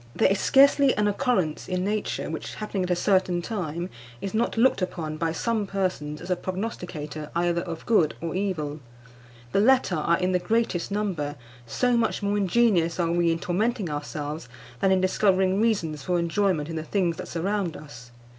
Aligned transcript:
There 0.15 0.31
is 0.31 0.39
scarcely 0.39 0.95
an 0.97 1.07
occurrence 1.07 1.67
in 1.69 1.85
nature 1.85 2.27
which, 2.27 2.55
happening 2.55 2.81
at 2.81 2.89
a 2.89 2.95
certain 2.95 3.39
time, 3.43 3.91
is 4.19 4.33
not 4.33 4.57
looked 4.57 4.81
upon 4.81 5.17
by 5.17 5.31
some 5.31 5.67
persons 5.67 6.21
as 6.21 6.31
a 6.31 6.35
prognosticator 6.35 7.29
either 7.35 7.61
of 7.61 7.85
good 7.85 8.15
or 8.19 8.33
evil. 8.33 8.79
The 9.51 9.59
latter 9.59 9.97
are 9.97 10.17
in 10.17 10.31
the 10.31 10.39
greatest 10.39 10.89
number, 10.89 11.35
so 11.67 11.95
much 11.95 12.23
more 12.23 12.35
ingenious 12.35 12.99
are 12.99 13.11
we 13.11 13.31
in 13.31 13.37
tormenting 13.37 13.91
ourselves 13.91 14.49
than 14.79 14.91
in 14.91 15.01
discovering 15.01 15.61
reasons 15.61 16.01
for 16.01 16.17
enjoyment 16.17 16.67
in 16.67 16.77
the 16.77 16.83
things 16.83 17.17
that 17.17 17.27
surround 17.27 17.77
us. 17.77 18.09